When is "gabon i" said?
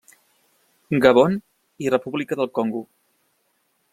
1.03-1.93